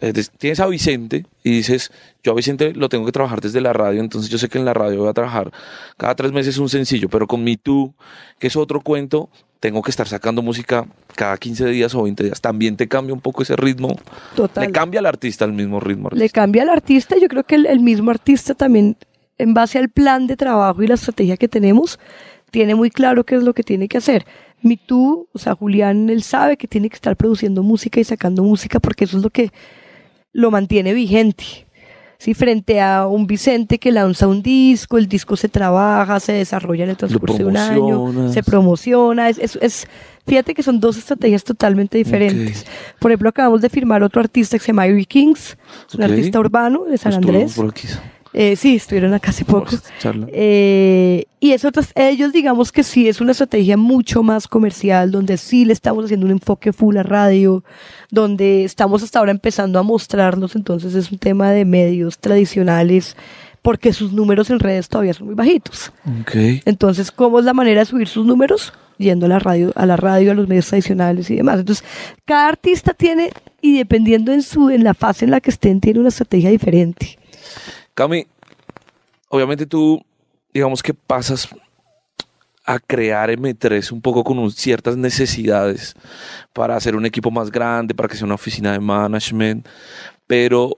[0.00, 1.90] eh, tienes a Vicente y dices,
[2.22, 4.64] yo a Vicente lo tengo que trabajar desde la radio, entonces yo sé que en
[4.64, 5.50] la radio voy a trabajar
[5.96, 7.92] cada tres meses un sencillo, pero con Me Too,
[8.38, 12.40] que es otro cuento, tengo que estar sacando música cada 15 días o 20 días.
[12.40, 13.96] También te cambia un poco ese ritmo.
[14.34, 14.66] Total.
[14.66, 16.08] Le cambia al artista el mismo ritmo.
[16.12, 17.16] le cambia al artista.
[17.20, 18.96] Yo creo que el, el mismo artista también,
[19.38, 21.98] en base al plan de trabajo y la estrategia que tenemos,
[22.50, 24.24] tiene muy claro qué es lo que tiene que hacer.
[24.62, 28.42] Mi tú, o sea, Julián, él sabe que tiene que estar produciendo música y sacando
[28.42, 29.50] música porque eso es lo que
[30.32, 31.63] lo mantiene vigente.
[32.24, 36.84] Sí, frente a un Vicente que lanza un disco, el disco se trabaja, se desarrolla
[36.84, 39.86] en el transcurso de un año, se promociona, es, es, es-
[40.26, 42.64] fíjate que son dos estrategias totalmente diferentes.
[42.98, 46.40] Por ejemplo, acabamos de firmar otro artista que se llama Irie Kings, es un artista
[46.40, 47.52] urbano de San Estuvo Andrés.
[47.54, 47.88] por aquí.
[48.36, 49.76] Eh, sí, estuvieron acá hace poco.
[50.32, 55.36] Eh, y es otras, ellos digamos que sí es una estrategia mucho más comercial, donde
[55.36, 57.62] sí le estamos haciendo un enfoque full a radio,
[58.10, 63.16] donde estamos hasta ahora empezando a mostrarnos, entonces es un tema de medios tradicionales,
[63.62, 65.92] porque sus números en redes todavía son muy bajitos.
[66.64, 68.72] Entonces, ¿cómo es la manera de subir sus números?
[68.98, 71.60] Yendo a la radio, a la radio, a los medios tradicionales y demás.
[71.60, 71.84] Entonces,
[72.24, 76.00] cada artista tiene, y dependiendo en su, en la fase en la que estén, tiene
[76.00, 77.18] una estrategia diferente.
[77.94, 78.26] Cami,
[79.28, 80.04] obviamente tú,
[80.52, 81.48] digamos que pasas
[82.64, 85.94] a crear M3 un poco con ciertas necesidades
[86.52, 89.66] para hacer un equipo más grande, para que sea una oficina de management,
[90.26, 90.76] pero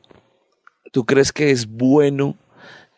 [0.92, 2.36] ¿tú crees que es bueno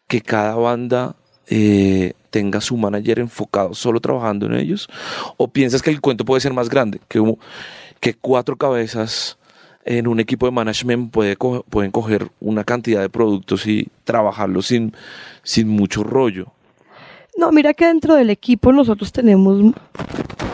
[0.09, 1.15] que cada banda
[1.47, 4.89] eh, tenga su manager enfocado solo trabajando en ellos?
[5.37, 7.01] ¿O piensas que el cuento puede ser más grande?
[7.09, 7.23] Que,
[8.01, 9.38] que cuatro cabezas
[9.89, 14.93] en un equipo de management puede pueden coger una cantidad de productos y trabajarlos sin,
[15.43, 16.53] sin mucho rollo.
[17.39, 19.73] No, mira que dentro del equipo nosotros tenemos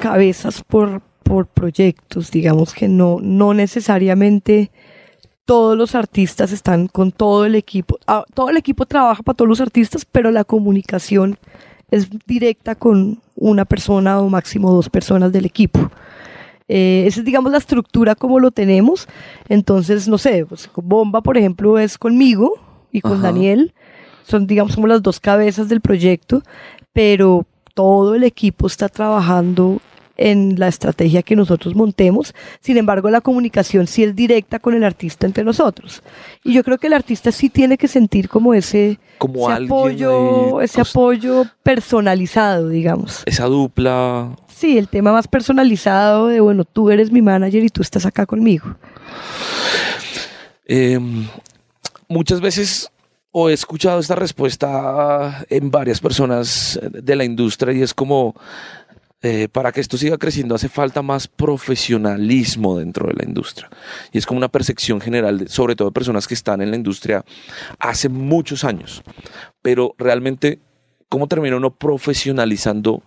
[0.01, 4.70] cabezas por, por proyectos, digamos que no, no necesariamente
[5.44, 7.99] todos los artistas están con todo el equipo.
[8.07, 11.38] Ah, todo el equipo trabaja para todos los artistas, pero la comunicación
[11.90, 15.90] es directa con una persona o máximo dos personas del equipo.
[16.68, 19.07] Eh, esa es, digamos, la estructura como lo tenemos.
[19.48, 22.55] Entonces, no sé, pues, Bomba, por ejemplo, es conmigo
[22.90, 23.22] y con Ajá.
[23.22, 23.74] Daniel.
[24.24, 26.42] Son, digamos, como las dos cabezas del proyecto,
[26.92, 29.81] pero todo el equipo está trabajando
[30.16, 32.35] en la estrategia que nosotros montemos.
[32.61, 36.03] Sin embargo, la comunicación sí es directa con el artista entre nosotros.
[36.42, 40.59] Y yo creo que el artista sí tiene que sentir como ese, Como ese apoyo,
[40.59, 43.22] ahí ese apoyo personalizado, digamos.
[43.27, 44.37] Esa dupla.
[44.48, 48.27] Sí, el tema más personalizado de, bueno, tú eres mi manager y tú estás acá
[48.27, 48.77] conmigo.
[50.66, 50.98] eh,
[52.09, 52.90] muchas veces
[53.37, 58.37] o he escuchado esta respuesta en varias personas de la industria y es como
[59.27, 63.71] eh, para que esto siga creciendo hace falta más profesionalismo dentro de la industria.
[64.13, 67.25] Y es como una percepción general, sobre todo de personas que están en la industria
[67.79, 69.03] hace muchos años.
[69.63, 70.59] Pero realmente,
[71.09, 73.03] ¿cómo termina uno profesionalizando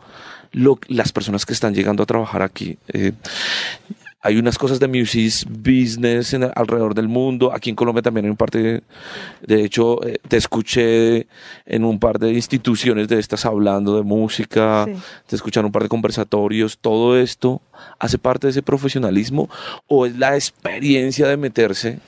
[0.88, 2.80] las personas que están llegando a trabajar aquí?
[2.88, 3.12] Eh,
[4.28, 7.54] hay unas cosas de music business en- alrededor del mundo.
[7.54, 8.84] Aquí en Colombia también hay un par de.
[9.42, 11.28] De hecho, eh, te escuché
[11.66, 14.84] en un par de instituciones de estas hablando de música.
[14.86, 14.94] Sí.
[15.28, 16.78] Te escuchan un par de conversatorios.
[16.78, 17.62] ¿Todo esto
[18.00, 19.50] hace parte de ese profesionalismo
[19.88, 22.00] o es la experiencia de meterse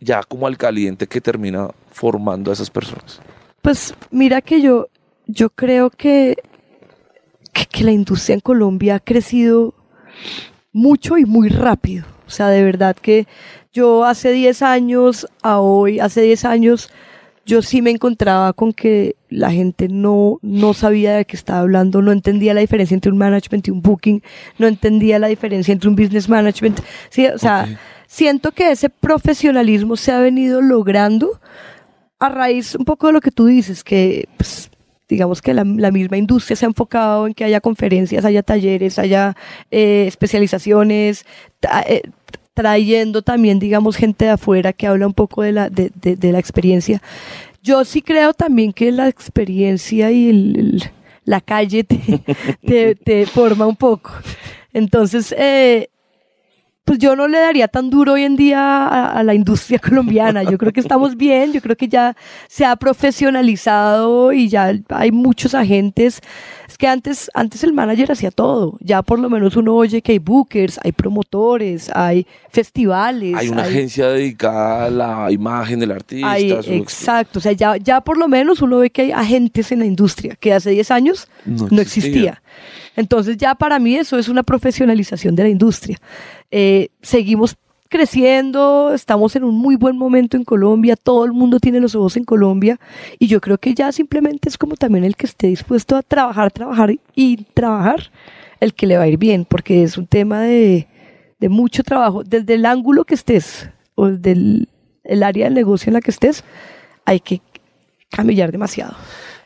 [0.00, 3.20] ya como al caliente que termina formando a esas personas?
[3.62, 4.88] Pues mira que yo,
[5.26, 6.36] yo creo que,
[7.54, 9.74] que, que la industria en Colombia ha crecido
[10.72, 12.04] mucho y muy rápido.
[12.26, 13.26] O sea, de verdad que
[13.72, 16.90] yo hace 10 años a hoy, hace 10 años,
[17.46, 22.02] yo sí me encontraba con que la gente no, no sabía de qué estaba hablando,
[22.02, 24.22] no entendía la diferencia entre un management y un booking,
[24.58, 26.80] no entendía la diferencia entre un business management.
[27.08, 27.66] Sí, o sea,
[28.06, 31.40] siento que ese profesionalismo se ha venido logrando
[32.20, 34.69] a raíz un poco de lo que tú dices, que pues,
[35.10, 38.98] digamos que la, la misma industria se ha enfocado en que haya conferencias, haya talleres,
[38.98, 39.36] haya
[39.70, 41.26] eh, especializaciones,
[41.86, 42.02] eh,
[42.54, 46.38] trayendo también, digamos, gente de afuera que habla un poco de la, de, de- la
[46.38, 47.02] experiencia.
[47.62, 50.78] Yo sí creo también que la experiencia y
[51.24, 52.22] la calle te,
[52.66, 54.12] te, te forma un poco.
[54.72, 55.88] Entonces, eh,
[56.90, 60.42] pues yo no le daría tan duro hoy en día a, a la industria colombiana.
[60.42, 62.16] Yo creo que estamos bien, yo creo que ya
[62.48, 66.20] se ha profesionalizado y ya hay muchos agentes.
[66.70, 68.78] Es que antes, antes el manager hacía todo.
[68.80, 73.34] Ya por lo menos uno oye que hay bookers, hay promotores, hay festivales.
[73.36, 76.30] Hay una agencia dedicada a la imagen del artista.
[76.30, 77.40] hay- exacto.
[77.40, 80.36] O sea, ya, ya por lo menos uno ve que hay agentes en la industria
[80.36, 82.08] que hace 10 años No no, existía.
[82.10, 82.42] existía.
[82.94, 85.98] Entonces ya para mí eso es una profesionalización de la industria.
[86.52, 87.56] Eh, seguimos
[87.90, 92.16] creciendo, estamos en un muy buen momento en Colombia, todo el mundo tiene los ojos
[92.16, 92.78] en Colombia
[93.18, 96.52] y yo creo que ya simplemente es como también el que esté dispuesto a trabajar,
[96.52, 98.10] trabajar y trabajar,
[98.60, 100.86] el que le va a ir bien, porque es un tema de,
[101.40, 104.32] de mucho trabajo, desde el ángulo que estés o desde
[105.04, 106.44] el, área del negocio en la que estés,
[107.04, 107.42] hay que
[108.08, 108.94] camellar demasiado.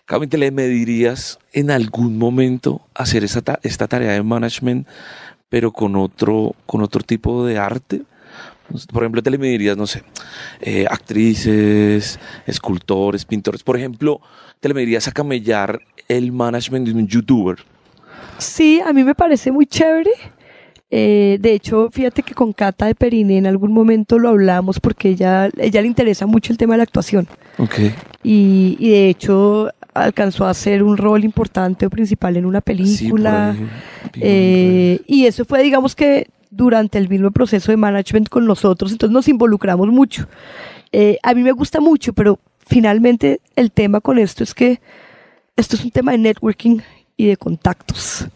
[0.05, 4.87] Cami, ¿te le medirías en algún momento hacer esa ta- esta tarea de management,
[5.49, 8.03] pero con otro, con otro tipo de arte?
[8.93, 10.03] Por ejemplo, te le medirías, no sé,
[10.61, 13.63] eh, actrices, escultores, pintores.
[13.63, 14.21] Por ejemplo,
[14.61, 17.59] te le medirías a camellar el management de un youtuber.
[18.39, 20.11] Sí, a mí me parece muy chévere.
[20.91, 25.09] Eh, de hecho, fíjate que con Cata de Perine en algún momento lo hablamos porque
[25.09, 27.27] ella, ella le interesa mucho el tema de la actuación.
[27.59, 27.79] Ok.
[28.23, 33.57] Y, y de hecho alcanzó a hacer un rol importante o principal en una película.
[34.15, 39.13] Eh, y eso fue, digamos que durante el mismo proceso de management con nosotros, entonces
[39.13, 40.27] nos involucramos mucho.
[40.93, 44.81] Eh, a mí me gusta mucho, pero finalmente el tema con esto es que
[45.57, 46.81] esto es un tema de networking
[47.17, 48.27] y de contactos.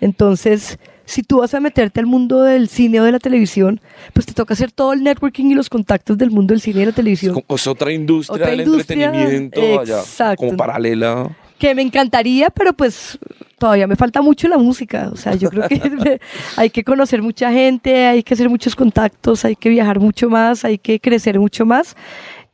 [0.00, 3.80] Entonces, si tú vas a meterte al mundo del cine o de la televisión,
[4.12, 6.80] pues te toca hacer todo el networking y los contactos del mundo del cine y
[6.80, 7.42] de la televisión.
[7.48, 10.44] Es, otra industria Otra del industria, entretenimiento allá, exacto.
[10.44, 11.34] como paralela.
[11.58, 13.18] Que me encantaría, pero pues
[13.58, 15.10] todavía me falta mucho la música.
[15.12, 16.20] O sea, yo creo que
[16.56, 20.64] hay que conocer mucha gente, hay que hacer muchos contactos, hay que viajar mucho más,
[20.64, 21.96] hay que crecer mucho más.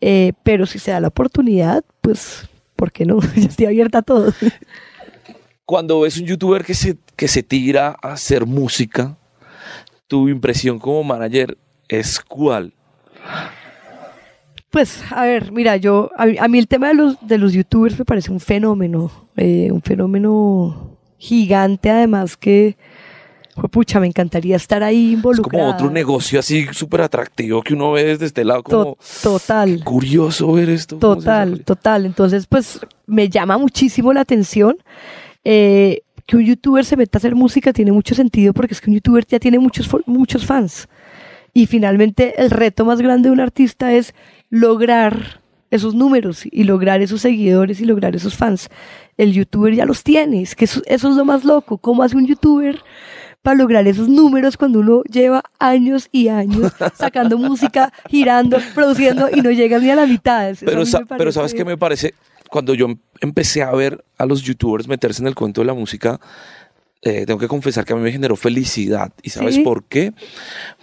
[0.00, 3.20] Eh, pero si se da la oportunidad, pues, ¿por qué no?
[3.36, 4.32] Yo estoy abierta a todo.
[5.64, 9.16] Cuando ves un youtuber que se, que se tira a hacer música,
[10.08, 11.56] tu impresión como manager
[11.88, 12.74] es cuál?
[14.74, 17.52] Pues, a ver, mira, yo, a, mí- a mí el tema de los, de los
[17.52, 22.76] youtubers me parece un fenómeno, eh, un fenómeno gigante, además que,
[23.70, 25.64] pucha, me encantaría estar ahí Es involucrada.
[25.66, 29.84] como otro negocio así súper atractivo que uno ve desde este lado como To- total.
[29.84, 30.96] curioso ver esto.
[30.96, 32.04] Total, total.
[32.06, 34.76] Entonces, pues me llama muchísimo la atención.
[35.44, 38.88] eh, que un youtuber se meta a hacer música tiene mucho sentido porque es que
[38.90, 40.88] un youtuber ya tiene muchos, muchos fans.
[41.54, 44.12] Y finalmente el reto más grande de un artista es
[44.50, 45.40] lograr
[45.70, 48.68] esos números y lograr esos seguidores y lograr esos fans.
[49.16, 51.78] El youtuber ya los tiene, es que eso, eso es lo más loco.
[51.78, 52.80] ¿Cómo hace un youtuber
[53.42, 59.40] para lograr esos números cuando uno lleva años y años sacando música, girando, produciendo y
[59.40, 60.50] no llega ni a la mitad?
[60.50, 62.14] Eso Pero, sa- pero ¿sabes qué me parece?
[62.50, 65.74] Cuando yo em- empecé a ver a los youtubers meterse en el cuento de la
[65.74, 66.20] música,
[67.04, 69.12] eh, tengo que confesar que a mí me generó felicidad.
[69.22, 69.60] ¿Y sabes ¿Sí?
[69.62, 70.12] por qué?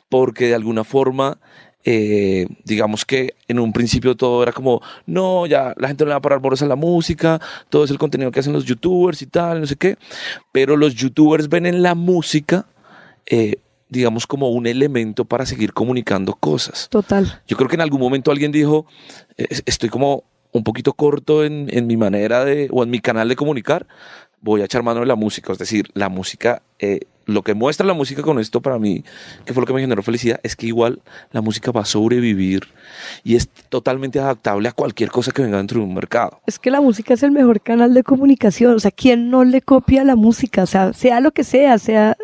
[0.10, 1.40] Porque de alguna forma,
[1.84, 6.14] eh, digamos que en un principio todo era como, no, ya la gente no le
[6.14, 9.22] va a parar bolas a la música, todo es el contenido que hacen los youtubers
[9.22, 9.98] y tal, no sé qué.
[10.52, 12.68] Pero los youtubers ven en la música,
[13.26, 13.56] eh,
[13.90, 16.88] digamos, como un elemento para seguir comunicando cosas.
[16.90, 17.42] Total.
[17.48, 18.86] Yo creo que en algún momento alguien dijo,
[19.38, 23.28] "Es- estoy como un poquito corto en, en mi manera de, o en mi canal
[23.30, 23.88] de comunicar,
[24.42, 25.54] voy a echar mano de la música.
[25.54, 29.04] Es decir, la música, eh, lo que muestra la música con esto para mí,
[29.46, 31.02] que fue lo que me generó felicidad, es que igual
[31.32, 32.68] la música va a sobrevivir
[33.24, 36.42] y es totalmente adaptable a cualquier cosa que venga dentro de un mercado.
[36.48, 38.76] Es que la música es el mejor canal de comunicación.
[38.76, 40.64] O sea, ¿quién no le copia la música?
[40.64, 42.18] O sea, sea lo que sea, sea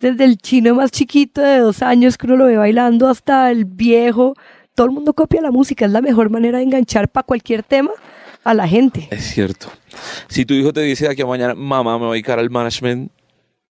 [0.00, 3.64] desde el chino más chiquito de dos años que uno lo ve bailando hasta el
[3.64, 4.34] viejo.
[4.74, 5.86] Todo el mundo copia la música.
[5.86, 7.90] Es la mejor manera de enganchar para cualquier tema
[8.48, 9.06] a la gente.
[9.10, 9.68] Es cierto.
[10.28, 12.48] Si tu hijo te dice de aquí a mañana, mamá, me voy a dedicar al
[12.50, 13.10] management,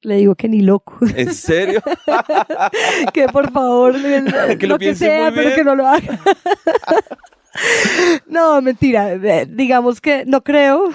[0.02, 0.96] Le digo que ni loco.
[1.16, 1.82] ¿en serio?
[3.12, 3.94] que por favor,
[4.58, 6.20] Que lo lo que sea, pero que no lo haga.
[8.28, 9.14] no, mentira.
[9.14, 10.90] eh, Digamos que no creo.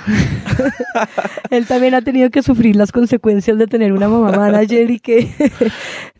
[1.49, 5.29] Él también ha tenido que sufrir las consecuencias de tener una mamá manager y que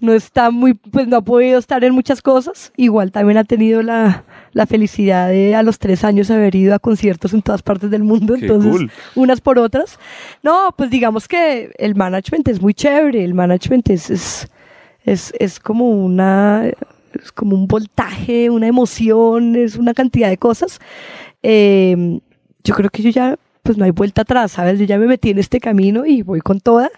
[0.01, 2.73] no está muy, pues no ha podido estar en muchas cosas.
[2.75, 6.79] Igual también ha tenido la, la felicidad de a los tres años haber ido a
[6.79, 8.35] conciertos en todas partes del mundo.
[8.35, 8.91] Qué entonces, cool.
[9.15, 9.99] unas por otras.
[10.43, 13.23] No, pues digamos que el management es muy chévere.
[13.23, 14.47] El management es, es,
[15.03, 16.69] es, es como una
[17.13, 20.79] es como un voltaje, una emoción, es una cantidad de cosas.
[21.43, 22.19] Eh,
[22.63, 24.79] yo creo que yo ya, pues no hay vuelta atrás, ¿sabes?
[24.79, 26.89] Yo ya me metí en este camino y voy con toda.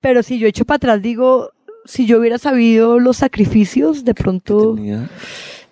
[0.00, 1.50] Pero si yo echo para atrás, digo,
[1.84, 5.08] si yo hubiera sabido los sacrificios, de pronto, Tenía-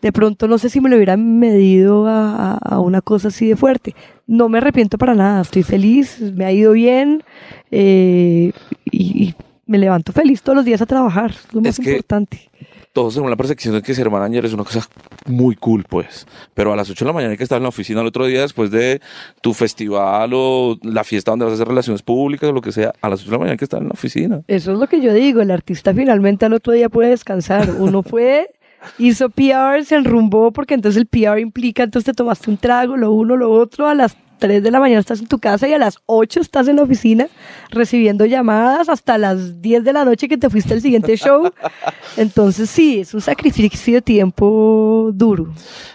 [0.03, 3.49] de pronto no sé si me lo hubiera medido a, a- a una cosa así
[3.49, 3.95] de fuerte.
[4.27, 7.23] no me arrepiento para nada, estoy feliz, me ha ido bien
[7.71, 8.53] eh,
[8.91, 9.35] y, y
[9.67, 12.51] me levanto feliz todos los días a trabajar, es lo más Es que- importante.
[12.91, 14.81] Todos tenemos la percepción de que ser manager es una cosa
[15.27, 16.27] muy cool, pues.
[16.55, 18.27] Pero a las 8 de la mañana hay que estar en la oficina el otro
[18.27, 19.01] día después de
[19.41, 22.93] tu festival o la fiesta donde vas a hacer relaciones públicas o lo que sea.
[23.01, 24.41] A las 8 de la mañana hay que estar en la oficina.
[24.49, 27.71] Eso es lo que yo digo, el artista finalmente al otro día puede descansar.
[27.79, 28.49] Uno fue,
[28.99, 33.13] hizo PR, se enrumbó, porque entonces el PR implica, entonces te tomaste un trago, lo
[33.13, 35.79] uno, lo otro, a las 3 de la mañana estás en tu casa y a
[35.79, 37.29] las 8 estás en la oficina
[37.71, 41.51] recibiendo llamadas hasta las 10 de la noche que te fuiste al siguiente show.
[42.17, 45.53] Entonces sí, es un sacrificio de tiempo duro.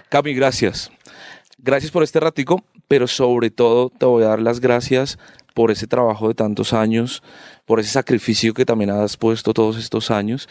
[0.09, 0.91] Cami, gracias.
[1.57, 5.17] Gracias por este ratico, pero sobre todo te voy a dar las gracias
[5.53, 7.23] por ese trabajo de tantos años,
[7.66, 10.49] por ese sacrificio que también has puesto todos estos años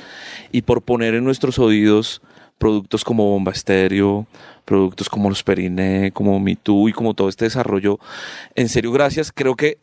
[0.51, 2.23] y por poner en nuestros oídos
[2.59, 4.27] productos como Bomba Estéreo,
[4.65, 7.99] productos como Los Periné, como Me Too y como todo este desarrollo.
[8.55, 9.33] En serio, gracias.
[9.33, 9.79] Creo que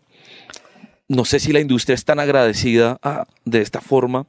[1.09, 4.27] no sé si la industria es tan agradecida ah, de esta forma,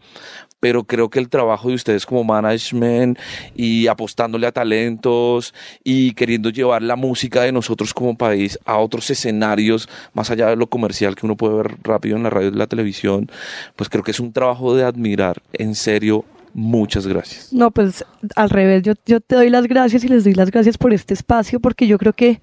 [0.61, 3.19] pero creo que el trabajo de ustedes como management
[3.55, 9.11] y apostándole a talentos y queriendo llevar la música de nosotros como país a otros
[9.11, 12.53] escenarios, más allá de lo comercial que uno puede ver rápido en la radio y
[12.53, 13.31] la televisión,
[13.75, 15.43] pues creo que es un trabajo de admirar.
[15.55, 17.53] En serio, muchas gracias.
[17.53, 18.05] No, pues
[18.37, 21.15] al revés, yo, yo te doy las gracias y les doy las gracias por este
[21.15, 22.41] espacio, porque yo creo que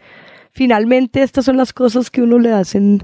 [0.51, 3.03] finalmente estas son las cosas que uno le hacen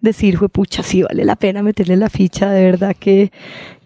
[0.00, 3.32] decir, fue pucha, sí vale la pena meterle la ficha, de verdad que,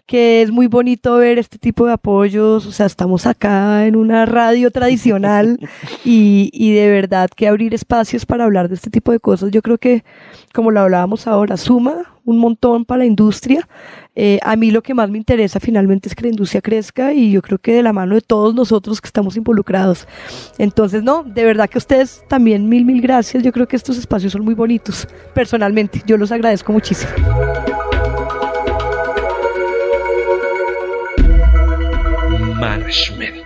[0.09, 4.25] que es muy bonito ver este tipo de apoyos, o sea, estamos acá en una
[4.25, 5.59] radio tradicional
[6.03, 9.61] y, y de verdad que abrir espacios para hablar de este tipo de cosas, yo
[9.61, 10.03] creo que,
[10.51, 13.67] como lo hablábamos ahora, suma un montón para la industria.
[14.15, 17.31] Eh, a mí lo que más me interesa finalmente es que la industria crezca y
[17.31, 20.07] yo creo que de la mano de todos nosotros que estamos involucrados.
[20.57, 23.43] Entonces, no, de verdad que ustedes también mil, mil gracias.
[23.43, 25.07] Yo creo que estos espacios son muy bonitos.
[25.35, 27.11] Personalmente, yo los agradezco muchísimo.
[32.89, 33.38] Management.